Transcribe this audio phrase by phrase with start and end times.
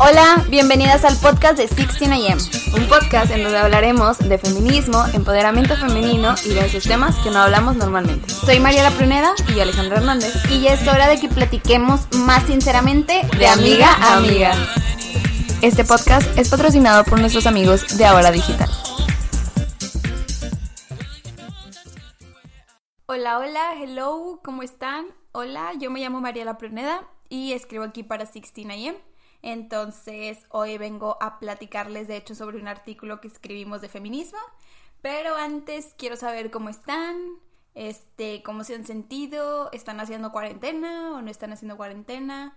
[0.00, 2.38] Hola, bienvenidas al podcast de 16am,
[2.76, 7.40] un podcast en donde hablaremos de feminismo, empoderamiento femenino y de esos temas que no
[7.40, 8.30] hablamos normalmente.
[8.32, 13.22] Soy Mariela Pruneda y Alejandra Hernández y ya es hora de que platiquemos más sinceramente
[13.36, 14.54] de amiga a amiga.
[15.62, 18.70] Este podcast es patrocinado por nuestros amigos de Ahora Digital.
[23.06, 25.06] Hola, hola, hello, ¿cómo están?
[25.32, 28.94] Hola, yo me llamo Mariela Pruneda y escribo aquí para 16am.
[29.42, 34.38] Entonces, hoy vengo a platicarles de hecho sobre un artículo que escribimos de feminismo,
[35.02, 37.16] pero antes quiero saber cómo están,
[37.74, 42.56] este, cómo se han sentido, están haciendo cuarentena o no están haciendo cuarentena,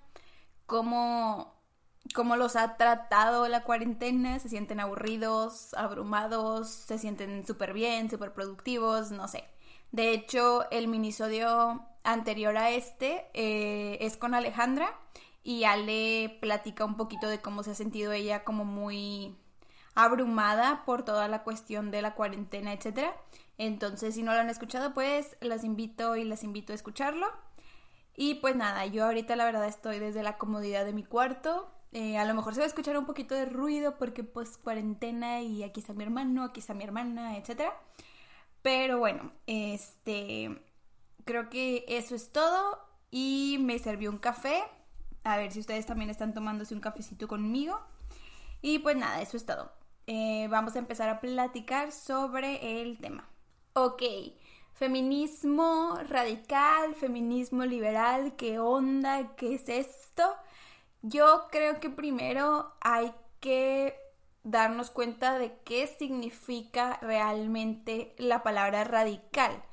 [0.66, 1.62] cómo
[2.14, 8.34] cómo los ha tratado la cuarentena, se sienten aburridos, abrumados, se sienten súper bien, súper
[8.34, 9.46] productivos, no sé.
[9.92, 14.98] De hecho, el minisodio anterior a este eh, es con Alejandra
[15.44, 19.36] y Ale platica un poquito de cómo se ha sentido ella como muy
[19.96, 23.16] abrumada por toda la cuestión de la cuarentena, etcétera.
[23.58, 27.28] Entonces, si no lo han escuchado, pues las invito y las invito a escucharlo.
[28.16, 31.72] Y pues nada, yo ahorita la verdad estoy desde la comodidad de mi cuarto.
[31.92, 35.42] Eh, a lo mejor se va a escuchar un poquito de ruido porque pues cuarentena
[35.42, 37.74] y aquí está mi hermano, aquí está mi hermana, etcétera.
[38.62, 40.64] Pero bueno, este
[41.26, 42.80] creo que eso es todo
[43.12, 44.64] y me sirvió un café
[45.24, 47.80] a ver si ustedes también están tomándose un cafecito conmigo.
[48.62, 49.72] Y pues nada, eso es todo.
[50.08, 53.30] Eh, vamos a empezar a platicar sobre el tema.
[53.74, 54.04] Ok,
[54.74, 59.36] feminismo radical, feminismo liberal, ¿qué onda?
[59.36, 60.36] ¿Qué es esto?
[61.02, 63.96] Yo creo que primero hay que
[64.44, 69.64] darnos cuenta de qué significa realmente la palabra radical.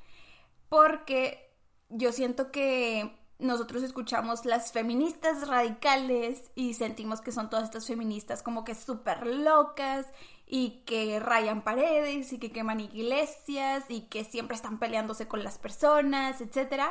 [0.69, 1.51] Porque
[1.89, 8.43] yo siento que nosotros escuchamos las feministas radicales y sentimos que son todas estas feministas
[8.43, 10.05] como que súper locas
[10.45, 15.57] y que rayan paredes y que queman iglesias y que siempre están peleándose con las
[15.57, 16.83] personas, etc.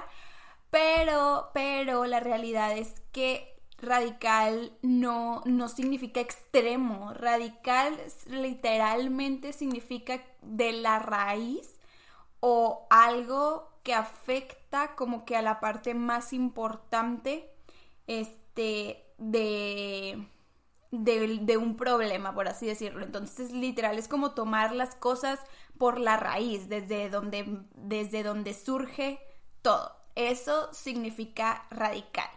[0.71, 7.12] Pero, pero la realidad es que radical no, no significa extremo.
[7.12, 7.95] Radical
[8.27, 11.78] literalmente significa de la raíz
[12.41, 17.50] o algo que afecta como que a la parte más importante
[18.06, 20.28] este, de,
[20.91, 23.03] de, un problema, por así decirlo.
[23.03, 25.41] Entonces, literal, es como tomar las cosas
[25.78, 29.21] por la raíz, desde donde, desde donde surge
[29.62, 29.97] todo.
[30.16, 32.28] Eso significa radical.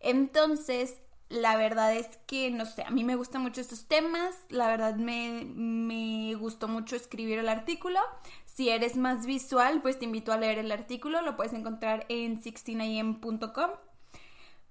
[0.00, 4.68] Entonces, la verdad es que, no sé, a mí me gustan mucho estos temas, la
[4.68, 8.00] verdad me, me gustó mucho escribir el artículo.
[8.56, 12.40] Si eres más visual, pues te invito a leer el artículo, lo puedes encontrar en
[12.40, 13.70] 16am.com.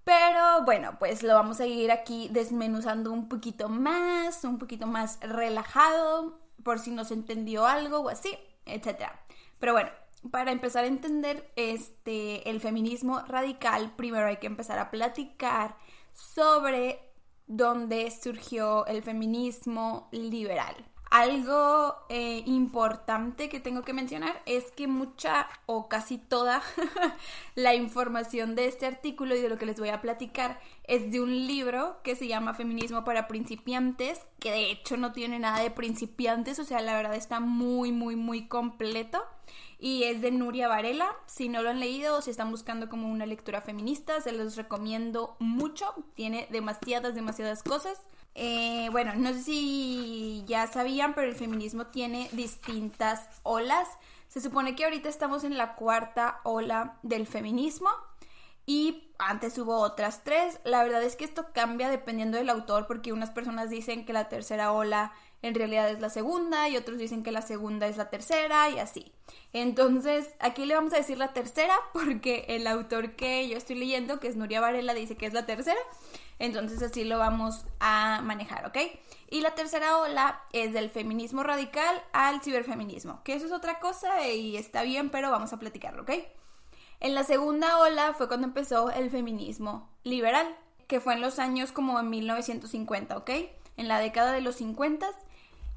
[0.03, 5.19] Pero bueno, pues lo vamos a ir aquí desmenuzando un poquito más, un poquito más
[5.21, 8.35] relajado, por si no se entendió algo o así,
[8.65, 9.03] etc.
[9.59, 9.91] Pero bueno,
[10.31, 15.77] para empezar a entender este el feminismo radical, primero hay que empezar a platicar
[16.11, 17.13] sobre
[17.45, 20.75] dónde surgió el feminismo liberal.
[21.17, 26.61] Algo eh, importante que tengo que mencionar es que mucha o casi toda
[27.55, 31.21] la información de este artículo y de lo que les voy a platicar es de
[31.21, 35.71] un libro que se llama Feminismo para principiantes, que de hecho no tiene nada de
[35.71, 39.23] principiantes, o sea, la verdad está muy, muy, muy completo
[39.79, 41.15] y es de Nuria Varela.
[41.27, 44.57] Si no lo han leído o si están buscando como una lectura feminista, se los
[44.57, 45.93] recomiendo mucho.
[46.13, 48.01] Tiene demasiadas, demasiadas cosas.
[48.35, 53.87] Eh, bueno, no sé si ya sabían, pero el feminismo tiene distintas olas.
[54.27, 57.89] Se supone que ahorita estamos en la cuarta ola del feminismo
[58.65, 60.59] y antes hubo otras tres.
[60.65, 64.27] La verdad es que esto cambia dependiendo del autor porque unas personas dicen que la
[64.27, 68.09] tercera ola en realidad es la segunda y otros dicen que la segunda es la
[68.09, 69.13] tercera y así.
[69.53, 74.19] Entonces, aquí le vamos a decir la tercera porque el autor que yo estoy leyendo,
[74.19, 75.79] que es Nuria Varela, dice que es la tercera.
[76.39, 78.77] Entonces así lo vamos a manejar, ¿ok?
[79.29, 84.27] Y la tercera ola es del feminismo radical al ciberfeminismo, que eso es otra cosa
[84.27, 86.11] y está bien, pero vamos a platicarlo, ¿ok?
[86.99, 90.55] En la segunda ola fue cuando empezó el feminismo liberal,
[90.87, 93.29] que fue en los años como en 1950, ¿ok?
[93.77, 95.07] En la década de los 50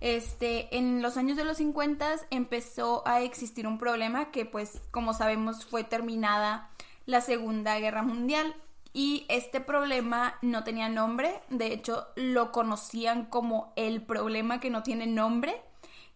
[0.01, 5.13] este, en los años de los 50 empezó a existir un problema que pues como
[5.13, 6.71] sabemos fue terminada
[7.07, 8.55] la Segunda Guerra Mundial
[8.99, 14.83] y este problema no tenía nombre, de hecho lo conocían como el problema que no
[14.83, 15.63] tiene nombre,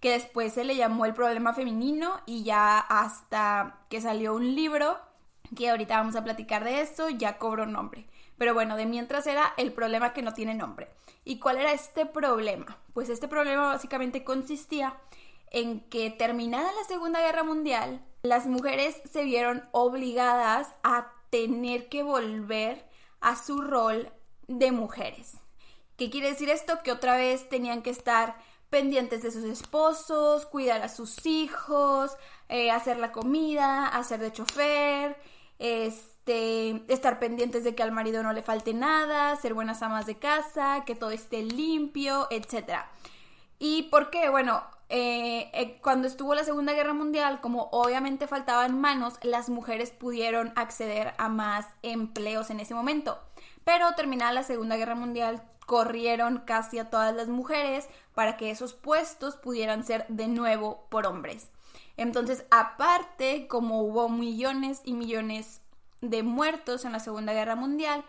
[0.00, 4.98] que después se le llamó el problema femenino y ya hasta que salió un libro
[5.54, 8.08] que ahorita vamos a platicar de eso, ya cobró nombre.
[8.36, 10.88] Pero bueno, de mientras era el problema que no tiene nombre.
[11.24, 12.78] ¿Y cuál era este problema?
[12.94, 14.96] Pues este problema básicamente consistía
[15.52, 22.02] en que terminada la Segunda Guerra Mundial, las mujeres se vieron obligadas a tener que
[22.02, 22.84] volver
[23.22, 24.12] a su rol
[24.48, 25.38] de mujeres.
[25.96, 26.82] ¿Qué quiere decir esto?
[26.84, 28.36] Que otra vez tenían que estar
[28.68, 32.12] pendientes de sus esposos, cuidar a sus hijos,
[32.50, 35.16] eh, hacer la comida, hacer de chofer,
[35.58, 40.18] este, estar pendientes de que al marido no le falte nada, ser buenas amas de
[40.18, 42.84] casa, que todo esté limpio, etc.
[43.64, 44.28] ¿Y por qué?
[44.28, 49.92] Bueno, eh, eh, cuando estuvo la Segunda Guerra Mundial, como obviamente faltaban manos, las mujeres
[49.92, 53.20] pudieron acceder a más empleos en ese momento.
[53.62, 58.74] Pero terminada la Segunda Guerra Mundial, corrieron casi a todas las mujeres para que esos
[58.74, 61.48] puestos pudieran ser de nuevo por hombres.
[61.96, 65.60] Entonces, aparte, como hubo millones y millones
[66.00, 68.04] de muertos en la Segunda Guerra Mundial,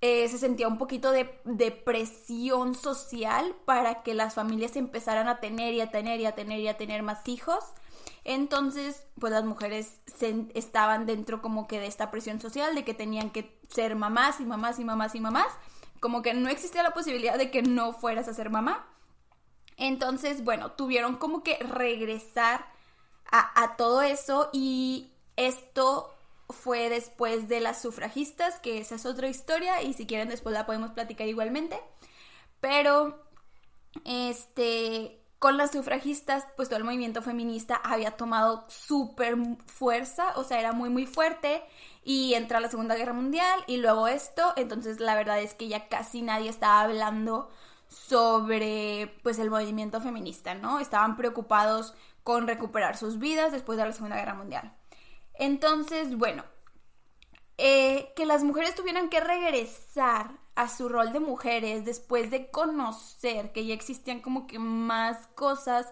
[0.00, 1.24] eh, se sentía un poquito de,
[1.84, 6.60] presión social para que las familias empezaran a tener y a tener y a tener
[6.60, 7.64] y a tener más hijos.
[8.22, 10.00] Entonces, pues las mujeres
[10.54, 14.44] estaban dentro como que de esta presión social de que tenían que ser mamás y
[14.44, 15.48] mamás y mamás y mamás.
[15.98, 18.86] Como que no existía la posibilidad de que no fueras a ser mamá.
[19.76, 22.66] Entonces, bueno, tuvieron como que regresar
[23.30, 26.17] a, a todo eso y esto
[26.48, 30.66] fue después de las sufragistas, que esa es otra historia y si quieren después la
[30.66, 31.80] podemos platicar igualmente.
[32.60, 33.22] Pero,
[34.04, 39.36] este, con las sufragistas, pues todo el movimiento feminista había tomado súper
[39.66, 41.62] fuerza, o sea, era muy, muy fuerte
[42.02, 45.88] y entra la Segunda Guerra Mundial y luego esto, entonces la verdad es que ya
[45.88, 47.50] casi nadie estaba hablando
[47.88, 50.80] sobre pues el movimiento feminista, ¿no?
[50.80, 54.77] Estaban preocupados con recuperar sus vidas después de la Segunda Guerra Mundial.
[55.38, 56.44] Entonces, bueno,
[57.56, 63.52] eh, que las mujeres tuvieran que regresar a su rol de mujeres después de conocer
[63.52, 65.86] que ya existían como que más cosas,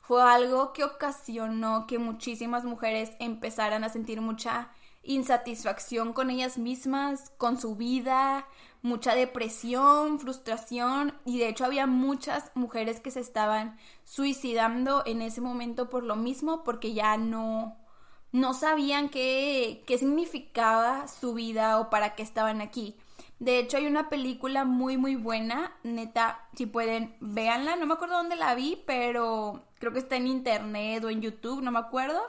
[0.00, 4.70] fue algo que ocasionó que muchísimas mujeres empezaran a sentir mucha
[5.02, 8.46] insatisfacción con ellas mismas, con su vida,
[8.82, 15.40] mucha depresión, frustración y de hecho había muchas mujeres que se estaban suicidando en ese
[15.40, 17.81] momento por lo mismo porque ya no
[18.32, 22.96] no sabían qué, qué significaba su vida o para qué estaban aquí.
[23.42, 25.76] De hecho, hay una película muy, muy buena.
[25.82, 27.74] Neta, si pueden, véanla.
[27.74, 31.60] No me acuerdo dónde la vi, pero creo que está en internet o en YouTube,
[31.60, 32.22] no me acuerdo.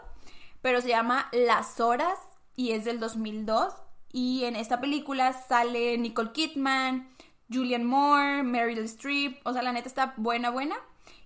[0.62, 2.18] Pero se llama Las Horas
[2.56, 3.76] y es del 2002.
[4.12, 7.16] Y en esta película sale Nicole Kidman,
[7.48, 9.40] Julian Moore, Meryl Streep.
[9.46, 10.78] O sea, la neta está buena, buena.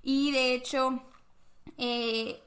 [0.04, 1.02] Y de hecho,
[1.78, 2.44] eh,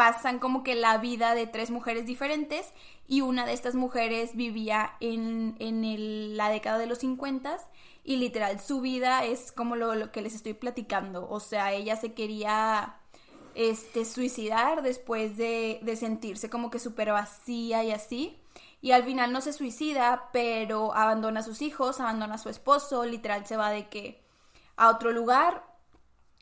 [0.00, 2.72] pasan como que la vida de tres mujeres diferentes
[3.06, 7.58] y una de estas mujeres vivía en, en la década de los 50
[8.02, 12.14] y literal su vida es como lo, que les estoy platicando, o sea, ella se
[12.14, 12.96] quería
[13.54, 18.40] este, suicidar después de, de sentirse como que súper vacía y así.
[18.80, 23.04] Y al final no se suicida, pero abandona a sus hijos, abandona a su esposo,
[23.04, 24.24] literal se va de que
[24.76, 25.62] a otro lugar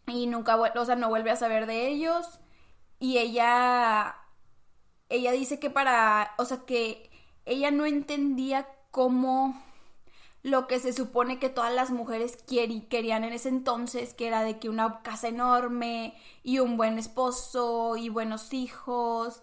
[0.06, 2.38] y nunca, o sea, no vuelve a saber de ellos
[2.98, 4.16] y ella,
[5.08, 7.10] ella dice que para, o sea, que
[7.46, 9.60] ella no entendía cómo
[10.42, 14.58] lo que se supone que todas las mujeres querían en ese entonces, que era de
[14.58, 19.42] que una casa enorme y un buen esposo y buenos hijos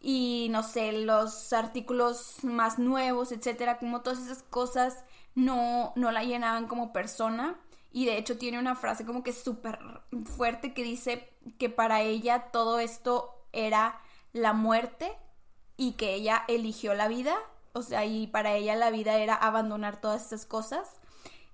[0.00, 6.24] y no sé, los artículos más nuevos, etcétera, como todas esas cosas no, no la
[6.24, 7.58] llenaban como persona.
[7.92, 9.78] Y de hecho tiene una frase como que súper
[10.36, 14.00] fuerte que dice que para ella todo esto era
[14.32, 15.12] la muerte
[15.76, 17.36] y que ella eligió la vida.
[17.74, 21.00] O sea, y para ella la vida era abandonar todas esas cosas.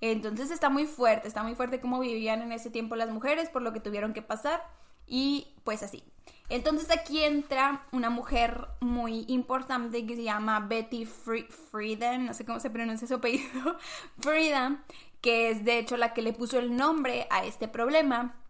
[0.00, 3.62] Entonces está muy fuerte, está muy fuerte cómo vivían en ese tiempo las mujeres, por
[3.62, 4.62] lo que tuvieron que pasar.
[5.06, 6.04] Y pues así.
[6.50, 12.58] Entonces aquí entra una mujer muy importante que se llama Betty Friedan, no sé cómo
[12.58, 13.76] se pronuncia su apellido,
[14.20, 14.82] Friedan,
[15.20, 18.40] que es de hecho la que le puso el nombre a este problema.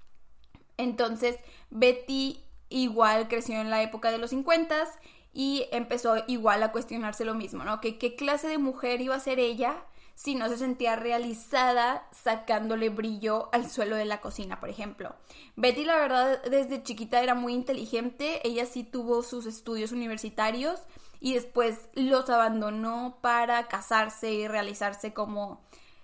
[0.77, 1.37] Entonces,
[1.71, 4.87] Betty igual creció en la época de los 50
[5.33, 7.81] y empezó igual a cuestionarse lo mismo, ¿no?
[7.81, 9.85] Que qué clase de mujer iba a ser ella
[10.15, 15.15] si no se sentía realizada sacándole brillo al suelo de la cocina, por ejemplo.
[15.55, 20.81] Betty, la verdad, desde chiquita era muy inteligente, ella sí tuvo sus estudios universitarios
[21.21, 25.61] y después los abandonó para casarse y realizarse como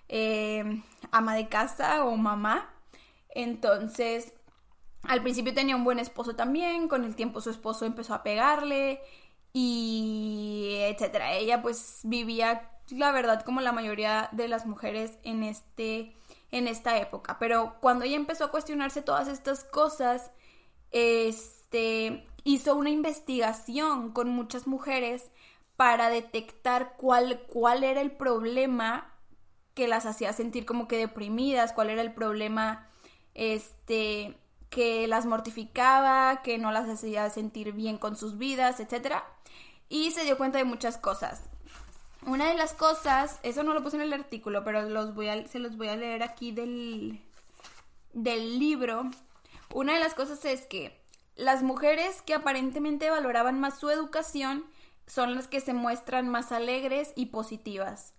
[0.09, 0.81] eh,
[1.11, 2.69] ama de casa o mamá.
[3.29, 4.33] Entonces,
[5.03, 9.01] al principio tenía un buen esposo también, con el tiempo su esposo empezó a pegarle
[9.53, 11.33] y etcétera.
[11.33, 16.15] Ella pues vivía la verdad como la mayoría de las mujeres en este
[16.51, 20.31] en esta época, pero cuando ella empezó a cuestionarse todas estas cosas,
[20.91, 25.29] este hizo una investigación con muchas mujeres
[25.75, 29.14] para detectar cuál cuál era el problema
[29.75, 32.87] que las hacía sentir como que deprimidas, cuál era el problema
[33.35, 34.35] este
[34.69, 39.17] que las mortificaba, que no las hacía sentir bien con sus vidas, etc.
[39.87, 41.43] Y se dio cuenta de muchas cosas.
[42.25, 45.87] Una de las cosas, eso no lo puse en el artículo, pero se los voy
[45.87, 47.21] a leer aquí del,
[48.13, 49.03] del libro.
[49.73, 50.99] Una de las cosas es que
[51.35, 54.65] las mujeres que aparentemente valoraban más su educación
[55.05, 58.14] son las que se muestran más alegres y positivas.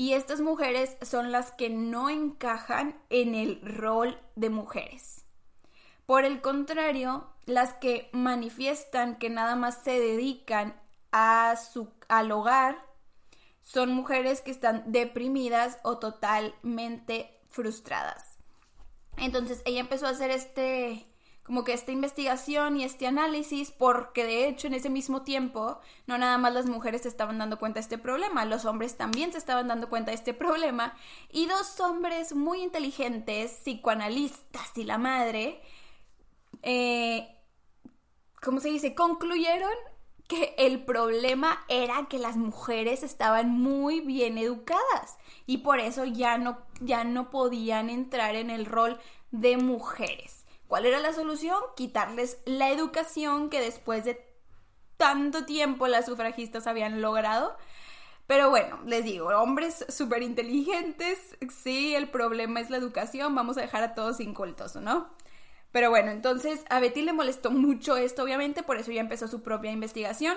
[0.00, 5.26] Y estas mujeres son las que no encajan en el rol de mujeres.
[6.06, 10.74] Por el contrario, las que manifiestan que nada más se dedican
[11.12, 12.82] a su, al hogar
[13.60, 18.38] son mujeres que están deprimidas o totalmente frustradas.
[19.18, 21.09] Entonces ella empezó a hacer este,
[21.50, 26.16] como que esta investigación y este análisis porque de hecho en ese mismo tiempo no
[26.16, 29.38] nada más las mujeres se estaban dando cuenta de este problema, los hombres también se
[29.38, 30.94] estaban dando cuenta de este problema
[31.28, 35.60] y dos hombres muy inteligentes, psicoanalistas y la madre,
[36.62, 37.36] eh,
[38.40, 38.94] ¿cómo se dice?
[38.94, 39.74] Concluyeron
[40.28, 46.38] que el problema era que las mujeres estaban muy bien educadas y por eso ya
[46.38, 49.00] no, ya no podían entrar en el rol
[49.32, 50.39] de mujeres.
[50.70, 51.58] ¿Cuál era la solución?
[51.74, 54.24] Quitarles la educación que después de
[54.96, 57.56] tanto tiempo las sufragistas habían logrado.
[58.28, 61.18] Pero bueno, les digo, hombres súper inteligentes,
[61.64, 65.10] sí, el problema es la educación, vamos a dejar a todos incultos, ¿no?
[65.72, 69.42] Pero bueno, entonces a Betty le molestó mucho esto, obviamente, por eso ya empezó su
[69.42, 70.36] propia investigación.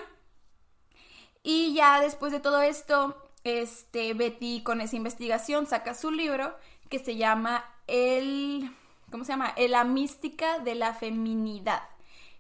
[1.44, 6.58] Y ya después de todo esto, este, Betty con esa investigación saca su libro
[6.90, 8.72] que se llama El...
[9.13, 9.53] ¿Cómo se llama?
[9.70, 11.84] La mística de la feminidad.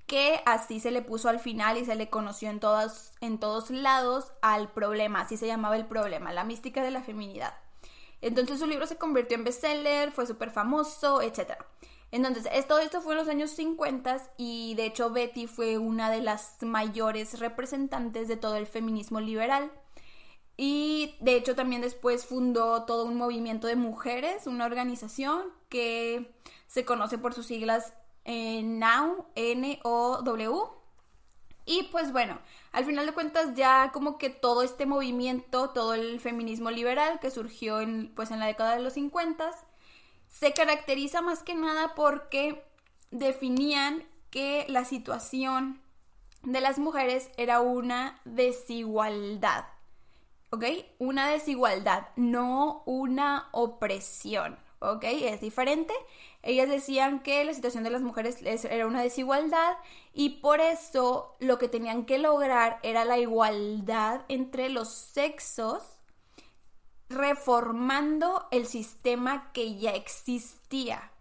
[0.07, 3.69] Que así se le puso al final y se le conoció en todos, en todos
[3.69, 5.21] lados al problema.
[5.21, 7.53] Así se llamaba el problema, la mística de la feminidad.
[8.21, 11.63] Entonces su libro se convirtió en bestseller, fue súper famoso, etcétera.
[12.09, 16.21] Entonces, todo esto fue en los años 50 y de hecho Betty fue una de
[16.21, 19.71] las mayores representantes de todo el feminismo liberal.
[20.57, 26.33] Y de hecho también después fundó todo un movimiento de mujeres, una organización que
[26.73, 27.93] se conoce por sus siglas
[28.25, 30.61] eh, NOW, N-O-W.
[31.65, 32.39] Y pues bueno,
[32.71, 37.29] al final de cuentas ya como que todo este movimiento, todo el feminismo liberal que
[37.29, 39.51] surgió en, pues en la década de los 50
[40.29, 42.65] se caracteriza más que nada porque
[43.11, 45.79] definían que la situación
[46.41, 49.65] de las mujeres era una desigualdad.
[50.49, 50.65] ¿Ok?
[50.97, 54.57] Una desigualdad, no una opresión.
[54.83, 55.05] ¿Ok?
[55.05, 55.93] Es diferente.
[56.41, 59.77] Ellas decían que la situación de las mujeres era una desigualdad
[60.13, 65.81] y por eso lo que tenían que lograr era la igualdad entre los sexos
[67.07, 71.11] reformando el sistema que ya existía.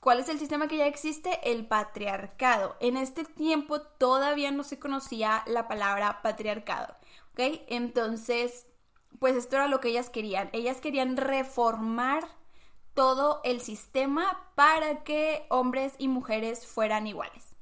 [0.00, 1.38] ¿Cuál es el sistema que ya existe?
[1.44, 2.76] El patriarcado.
[2.80, 6.96] En este tiempo todavía no se conocía la palabra patriarcado.
[7.32, 7.62] ¿Ok?
[7.68, 8.66] Entonces,
[9.20, 10.50] pues esto era lo que ellas querían.
[10.52, 12.24] Ellas querían reformar
[12.94, 17.56] todo el sistema para que hombres y mujeres fueran iguales.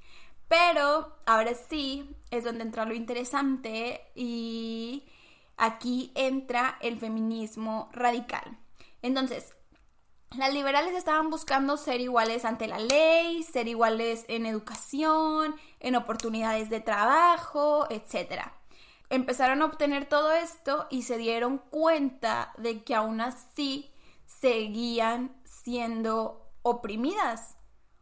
[0.49, 5.09] Pero ahora sí es donde entra lo interesante y
[5.57, 8.59] aquí entra el feminismo radical.
[9.01, 9.55] Entonces,
[10.37, 16.71] las liberales estaban buscando ser iguales ante la ley, ser iguales en educación, en oportunidades
[16.71, 18.43] de trabajo, etc.
[19.11, 23.92] Empezaron a obtener todo esto y se dieron cuenta de que aún así
[24.41, 27.57] seguían siendo oprimidas.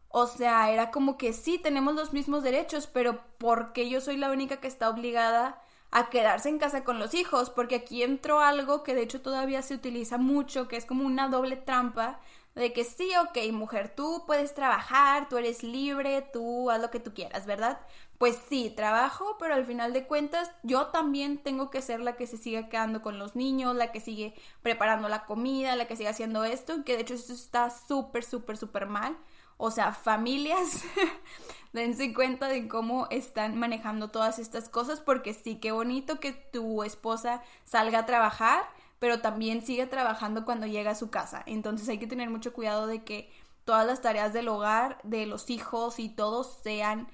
[0.09, 4.17] O sea, era como que sí, tenemos los mismos derechos, pero ¿por qué yo soy
[4.17, 5.61] la única que está obligada
[5.91, 9.61] a quedarse en casa con los hijos, porque aquí entró algo que de hecho todavía
[9.61, 12.19] se utiliza mucho, que es como una doble trampa,
[12.55, 16.99] de que sí, ok, mujer, tú puedes trabajar, tú eres libre, tú haz lo que
[16.99, 17.79] tú quieras, ¿verdad?
[18.21, 22.27] Pues sí, trabajo, pero al final de cuentas yo también tengo que ser la que
[22.27, 26.09] se sigue quedando con los niños, la que sigue preparando la comida, la que sigue
[26.09, 29.17] haciendo esto, que de hecho esto está súper, súper, súper mal.
[29.57, 30.83] O sea, familias,
[31.73, 36.83] dense cuenta de cómo están manejando todas estas cosas, porque sí, qué bonito que tu
[36.83, 38.61] esposa salga a trabajar,
[38.99, 41.41] pero también sigue trabajando cuando llega a su casa.
[41.47, 43.31] Entonces hay que tener mucho cuidado de que
[43.65, 47.07] todas las tareas del hogar, de los hijos y todos sean,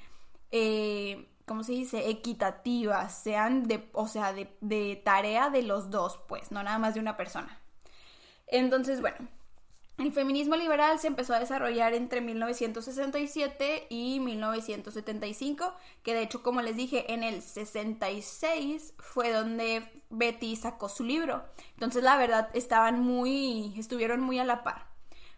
[0.51, 2.09] eh, ¿cómo se dice?
[2.09, 6.93] Equitativas, sean de, o sea, de, de tarea de los dos, pues, no nada más
[6.93, 7.59] de una persona.
[8.47, 9.27] Entonces, bueno,
[9.97, 15.73] el feminismo liberal se empezó a desarrollar entre 1967 y 1975,
[16.03, 21.43] que de hecho, como les dije, en el 66 fue donde Betty sacó su libro.
[21.73, 24.85] Entonces, la verdad, estaban muy, estuvieron muy a la par.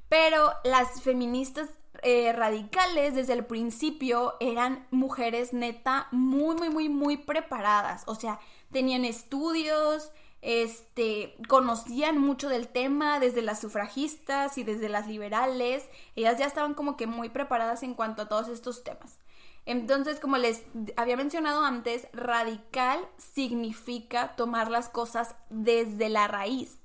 [0.10, 1.70] Pero las feministas
[2.02, 8.04] eh, radicales desde el principio eran mujeres neta muy, muy, muy, muy preparadas.
[8.08, 8.40] O sea,
[8.72, 15.90] tenían estudios, este, conocían mucho del tema desde las sufragistas y desde las liberales.
[16.16, 19.20] Ellas ya estaban como que muy preparadas en cuanto a todos estos temas.
[19.66, 20.64] Entonces, como les
[20.96, 26.79] había mencionado antes, radical significa tomar las cosas desde la raíz.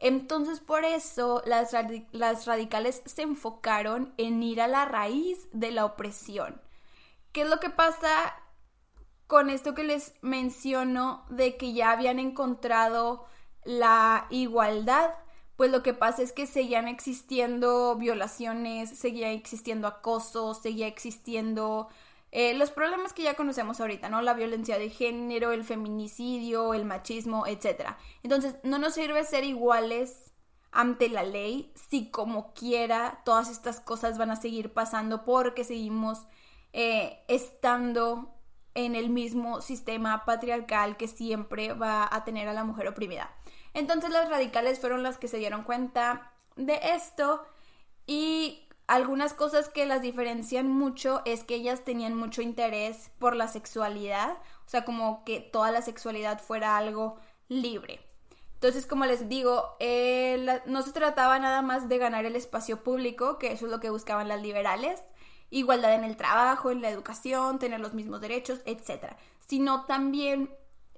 [0.00, 1.74] Entonces, por eso las,
[2.12, 6.60] las radicales se enfocaron en ir a la raíz de la opresión.
[7.32, 8.34] ¿Qué es lo que pasa
[9.30, 13.26] con esto que les menciono de que ya habían encontrado
[13.62, 15.10] la igualdad,
[15.54, 21.88] pues lo que pasa es que seguían existiendo violaciones, seguía existiendo acoso, seguía existiendo
[22.32, 24.22] eh, los problemas que ya conocemos ahorita, ¿no?
[24.22, 27.96] La violencia de género, el feminicidio, el machismo, etc.
[28.22, 30.32] Entonces, no nos sirve ser iguales
[30.72, 36.26] ante la ley si como quiera todas estas cosas van a seguir pasando porque seguimos
[36.72, 38.32] eh, estando
[38.74, 43.34] en el mismo sistema patriarcal que siempre va a tener a la mujer oprimida.
[43.74, 47.42] Entonces las radicales fueron las que se dieron cuenta de esto
[48.06, 53.46] y algunas cosas que las diferencian mucho es que ellas tenían mucho interés por la
[53.46, 54.32] sexualidad,
[54.66, 57.16] o sea, como que toda la sexualidad fuera algo
[57.46, 58.00] libre.
[58.54, 63.38] Entonces, como les digo, eh, no se trataba nada más de ganar el espacio público,
[63.38, 65.00] que eso es lo que buscaban las liberales,
[65.50, 69.14] igualdad en el trabajo, en la educación, tener los mismos derechos, etc.
[69.46, 70.50] Sino también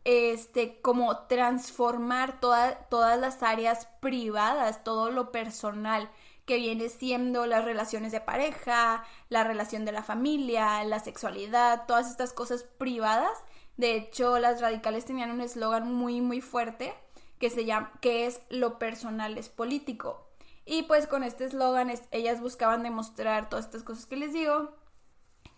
[0.04, 6.10] este, como transformar todas las áreas privadas, todo lo personal
[6.44, 12.10] que viene siendo las relaciones de pareja, la relación de la familia, la sexualidad, todas
[12.10, 13.38] estas cosas privadas.
[13.76, 16.94] De hecho, las radicales tenían un eslogan muy muy fuerte
[17.38, 20.28] que se llama que es lo personal es político.
[20.64, 24.76] Y pues con este eslogan ellas buscaban demostrar todas estas cosas que les digo,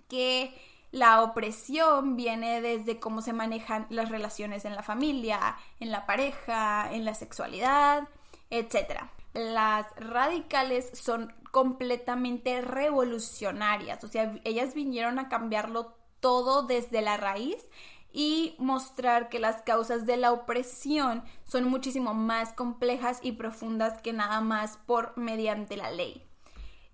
[0.08, 0.54] que
[0.92, 6.88] la opresión viene desde cómo se manejan las relaciones en la familia, en la pareja,
[6.92, 8.08] en la sexualidad,
[8.48, 9.02] etc.
[9.34, 17.68] Las radicales son completamente revolucionarias, o sea, ellas vinieron a cambiarlo todo desde la raíz
[18.12, 24.12] y mostrar que las causas de la opresión son muchísimo más complejas y profundas que
[24.12, 26.24] nada más por mediante la ley.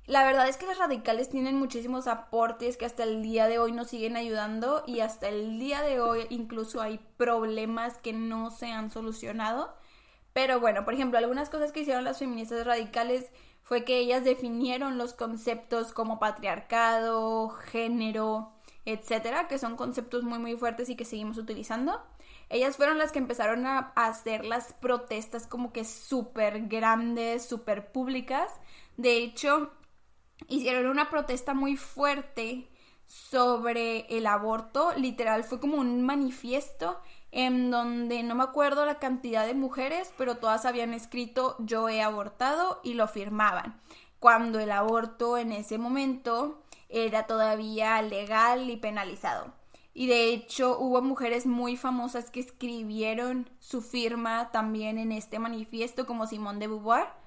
[0.07, 3.70] La verdad es que las radicales tienen muchísimos aportes que hasta el día de hoy
[3.70, 8.72] nos siguen ayudando y hasta el día de hoy incluso hay problemas que no se
[8.72, 9.76] han solucionado.
[10.32, 13.30] Pero bueno, por ejemplo, algunas cosas que hicieron las feministas radicales
[13.62, 18.52] fue que ellas definieron los conceptos como patriarcado, género,
[18.84, 22.00] etcétera, que son conceptos muy muy fuertes y que seguimos utilizando.
[22.48, 28.50] Ellas fueron las que empezaron a hacer las protestas como que súper grandes, súper públicas.
[28.96, 29.72] De hecho,
[30.48, 32.68] hicieron una protesta muy fuerte
[33.06, 34.92] sobre el aborto.
[34.96, 37.00] Literal, fue como un manifiesto
[37.32, 42.02] en donde no me acuerdo la cantidad de mujeres, pero todas habían escrito yo he
[42.02, 43.80] abortado y lo firmaban.
[44.18, 49.52] Cuando el aborto en ese momento era todavía legal y penalizado.
[49.94, 56.06] Y de hecho hubo mujeres muy famosas que escribieron su firma también en este manifiesto
[56.06, 57.19] como Simone de Beauvoir.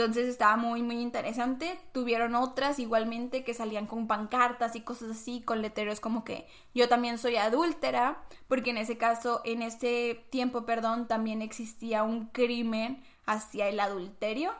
[0.00, 1.78] Entonces estaba muy muy interesante.
[1.92, 6.88] Tuvieron otras igualmente que salían con pancartas y cosas así, con letreros como que yo
[6.88, 13.02] también soy adúltera, porque en ese caso, en ese tiempo, perdón, también existía un crimen
[13.26, 14.52] hacia el adulterio.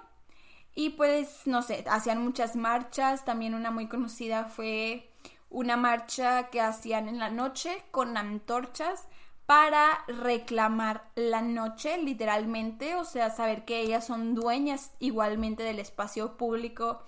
[0.74, 5.10] Y pues, no sé, hacían muchas marchas, también una muy conocida fue
[5.48, 9.08] una marcha que hacían en la noche con antorchas
[9.50, 16.36] para reclamar la noche, literalmente, o sea, saber que ellas son dueñas igualmente del espacio
[16.36, 17.02] público.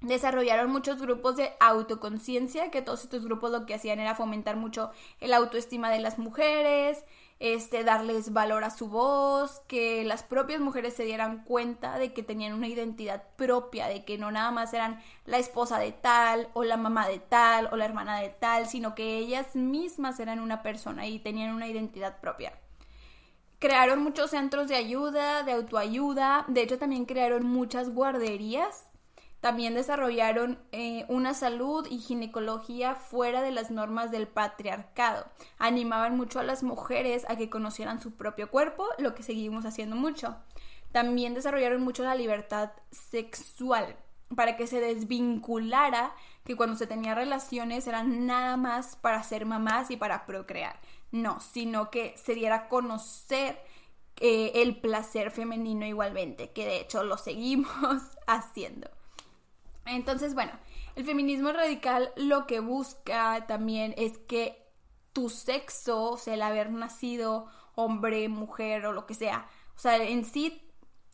[0.00, 4.92] Desarrollaron muchos grupos de autoconciencia, que todos estos grupos lo que hacían era fomentar mucho
[5.18, 7.04] el autoestima de las mujeres,
[7.38, 12.22] este, darles valor a su voz, que las propias mujeres se dieran cuenta de que
[12.22, 16.64] tenían una identidad propia, de que no nada más eran la esposa de tal, o
[16.64, 20.62] la mamá de tal, o la hermana de tal, sino que ellas mismas eran una
[20.62, 22.52] persona y tenían una identidad propia.
[23.58, 28.86] Crearon muchos centros de ayuda, de autoayuda, de hecho también crearon muchas guarderías
[29.46, 35.24] También desarrollaron eh, una salud y ginecología fuera de las normas del patriarcado.
[35.60, 39.94] Animaban mucho a las mujeres a que conocieran su propio cuerpo, lo que seguimos haciendo
[39.94, 40.34] mucho.
[40.90, 43.94] También desarrollaron mucho la libertad sexual
[44.34, 49.92] para que se desvinculara que cuando se tenía relaciones eran nada más para ser mamás
[49.92, 50.80] y para procrear.
[51.12, 53.60] No, sino que se diera a conocer
[54.16, 58.95] eh, el placer femenino igualmente, que de hecho lo seguimos haciendo.
[59.86, 60.52] Entonces, bueno,
[60.94, 64.66] el feminismo radical lo que busca también es que
[65.12, 69.96] tu sexo, o sea, el haber nacido hombre, mujer o lo que sea, o sea,
[69.96, 70.62] en sí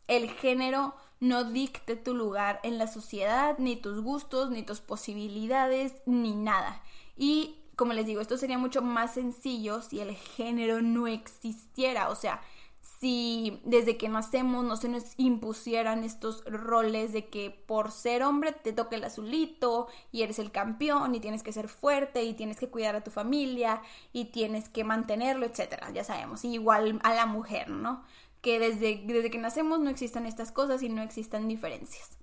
[0.07, 5.93] el género no dicte tu lugar en la sociedad, ni tus gustos, ni tus posibilidades,
[6.05, 6.81] ni nada.
[7.15, 12.15] Y como les digo, esto sería mucho más sencillo si el género no existiera, o
[12.15, 12.41] sea,
[12.83, 18.51] si desde que nacemos no se nos impusieran estos roles de que por ser hombre
[18.51, 22.59] te toca el azulito y eres el campeón y tienes que ser fuerte y tienes
[22.59, 27.25] que cuidar a tu familia y tienes que mantenerlo, etcétera, ya sabemos, igual a la
[27.25, 28.03] mujer, ¿no?
[28.41, 32.17] Que desde, desde que nacemos no existan estas cosas y no existan diferencias.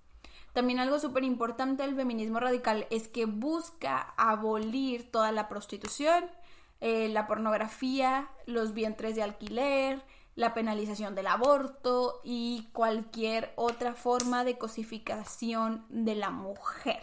[0.52, 6.24] También algo súper importante del feminismo radical es que busca abolir toda la prostitución,
[6.80, 10.02] eh, la pornografía, los vientres de alquiler,
[10.34, 17.02] la penalización del aborto y cualquier otra forma de cosificación de la mujer.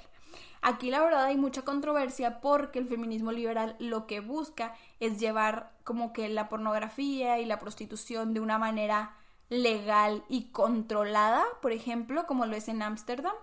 [0.62, 5.72] Aquí la verdad hay mucha controversia porque el feminismo liberal lo que busca es llevar
[5.84, 9.16] como que la pornografía y la prostitución de una manera
[9.50, 13.36] legal y controlada, por ejemplo, como lo es en Ámsterdam.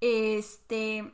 [0.00, 1.12] Este,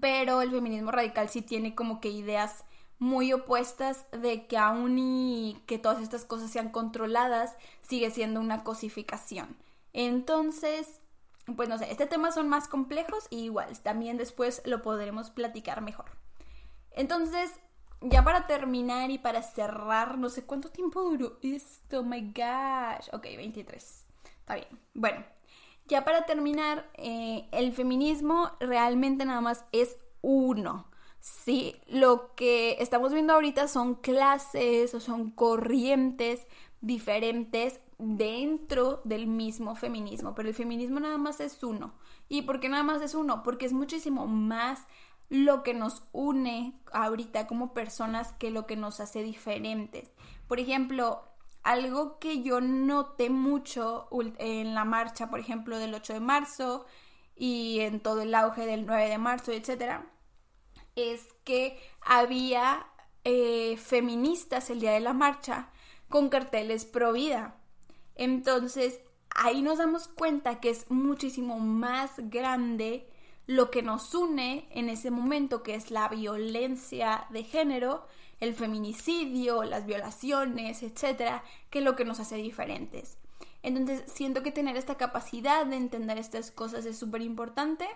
[0.00, 2.64] pero el feminismo radical sí tiene como que ideas
[3.02, 8.62] muy opuestas de que aún y que todas estas cosas sean controladas, sigue siendo una
[8.62, 9.56] cosificación.
[9.92, 11.00] Entonces,
[11.56, 15.80] pues no sé, este tema son más complejos y igual, también después lo podremos platicar
[15.80, 16.12] mejor.
[16.92, 17.50] Entonces,
[18.02, 23.08] ya para terminar y para cerrar, no sé cuánto tiempo duró esto, oh my gosh.
[23.12, 24.06] Ok, 23.
[24.38, 24.80] Está bien.
[24.94, 25.24] Bueno,
[25.86, 30.91] ya para terminar, eh, el feminismo realmente nada más es uno.
[31.22, 36.48] Sí, lo que estamos viendo ahorita son clases o son corrientes
[36.80, 41.94] diferentes dentro del mismo feminismo, pero el feminismo nada más es uno.
[42.28, 43.44] ¿Y por qué nada más es uno?
[43.44, 44.80] Porque es muchísimo más
[45.28, 50.10] lo que nos une ahorita como personas que lo que nos hace diferentes.
[50.48, 51.22] Por ejemplo,
[51.62, 54.08] algo que yo noté mucho
[54.38, 56.84] en la marcha, por ejemplo, del 8 de marzo
[57.36, 60.08] y en todo el auge del 9 de marzo, etcétera,
[60.96, 62.86] es que había
[63.24, 65.70] eh, feministas el día de la marcha
[66.08, 67.56] con carteles pro vida.
[68.14, 69.00] Entonces,
[69.30, 73.08] ahí nos damos cuenta que es muchísimo más grande
[73.46, 78.06] lo que nos une en ese momento, que es la violencia de género,
[78.40, 83.18] el feminicidio, las violaciones, etcétera, que lo que nos hace diferentes.
[83.62, 87.86] Entonces, siento que tener esta capacidad de entender estas cosas es súper importante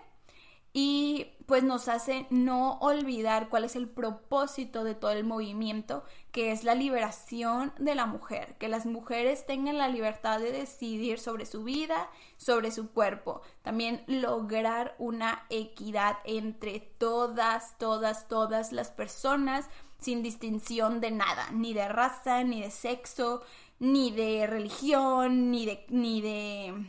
[0.79, 6.51] y pues nos hace no olvidar cuál es el propósito de todo el movimiento, que
[6.51, 11.47] es la liberación de la mujer, que las mujeres tengan la libertad de decidir sobre
[11.47, 19.67] su vida, sobre su cuerpo, también lograr una equidad entre todas, todas, todas las personas
[19.97, 23.41] sin distinción de nada, ni de raza, ni de sexo,
[23.79, 26.87] ni de religión, ni de, ni de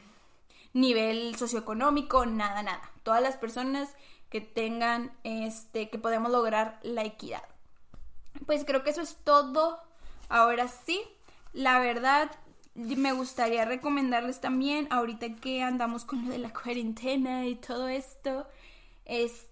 [0.72, 2.90] nivel socioeconómico, nada, nada.
[3.02, 3.88] Todas las personas
[4.30, 7.42] que tengan, este, que podemos lograr la equidad.
[8.46, 9.80] Pues creo que eso es todo.
[10.28, 11.00] Ahora sí,
[11.52, 12.30] la verdad,
[12.74, 18.46] me gustaría recomendarles también, ahorita que andamos con lo de la cuarentena y todo esto,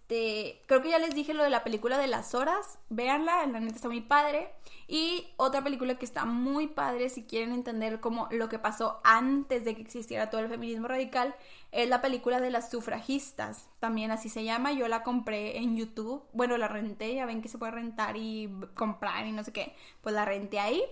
[0.08, 3.58] este, creo que ya les dije lo de la película de las horas, véanla, la
[3.58, 4.52] neta está muy padre.
[4.86, 9.64] Y otra película que está muy padre si quieren entender como lo que pasó antes
[9.64, 11.34] de que existiera todo el feminismo radical,
[11.72, 16.22] es la película de las sufragistas, también así se llama, yo la compré en YouTube,
[16.32, 19.74] bueno, la renté, ya ven que se puede rentar y comprar y no sé qué,
[20.02, 20.82] pues la renté ahí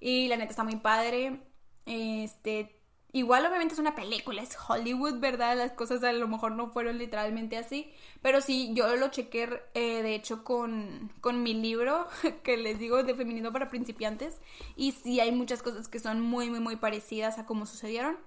[0.00, 1.40] y la neta está muy padre.
[1.86, 2.75] Este,
[3.12, 5.56] Igual obviamente es una película, es Hollywood, ¿verdad?
[5.56, 7.90] Las cosas a lo mejor no fueron literalmente así.
[8.20, 12.06] Pero sí, yo lo chequé, eh, de hecho, con, con mi libro,
[12.42, 14.38] que les digo, de feminismo para principiantes.
[14.76, 18.18] Y sí hay muchas cosas que son muy, muy, muy parecidas a cómo sucedieron.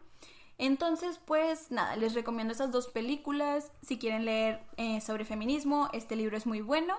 [0.57, 3.71] Entonces, pues nada, les recomiendo esas dos películas.
[3.81, 6.97] Si quieren leer eh, sobre feminismo, este libro es muy bueno.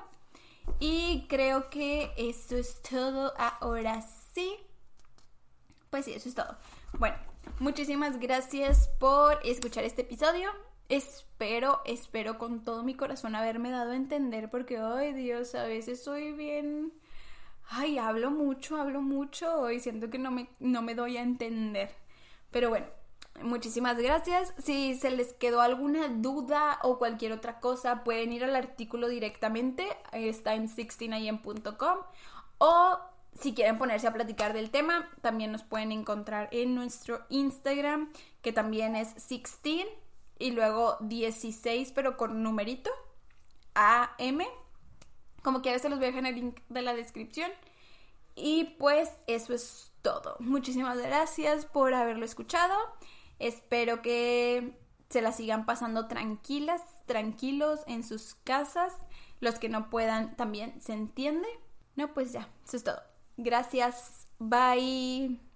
[0.78, 3.32] Y creo que eso es todo.
[3.36, 4.56] Ahora sí.
[5.90, 6.56] Pues sí, eso es todo.
[6.92, 7.16] Bueno,
[7.59, 10.50] Muchísimas gracias por escuchar este episodio.
[10.88, 16.03] espero, espero con todo mi corazón haberme dado a entender porque, ay Dios, a veces
[16.03, 16.92] soy bien...
[17.72, 21.90] Ay, hablo mucho, hablo mucho y siento que no me, no me doy a entender.
[22.50, 22.87] Pero bueno,
[23.42, 24.53] muchísimas gracias.
[24.59, 29.87] Si se les quedó alguna duda o cualquier otra cosa, pueden ir al artículo directamente.
[30.12, 31.98] Está en 16am.com.
[32.59, 32.98] O
[33.38, 38.12] si quieren ponerse a platicar del tema, también nos pueden encontrar en nuestro Instagram,
[38.42, 39.86] que también es 16
[40.38, 42.90] y luego 16, pero con numerito,
[43.74, 44.40] AM.
[45.42, 47.50] Como quieras, se los voy a dejar en el link de la descripción.
[48.34, 50.36] Y pues eso es todo.
[50.40, 52.74] Muchísimas gracias por haberlo escuchado.
[53.38, 58.94] Espero que se la sigan pasando tranquilas, tranquilos en sus casas.
[59.40, 61.48] Los que no puedan también se entiende.
[61.96, 63.10] No, pues ya, eso es todo.
[63.42, 64.26] Gracias.
[64.38, 65.49] Bye.